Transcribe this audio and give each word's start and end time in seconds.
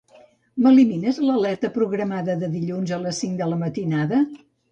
M'elimines 0.65 1.19
l'alerta 1.25 1.69
programada 1.75 2.37
de 2.45 2.49
dilluns 2.55 2.95
a 2.97 3.01
les 3.05 3.23
cinc 3.25 3.39
de 3.43 3.51
la 3.53 3.61
matinada? 3.63 4.23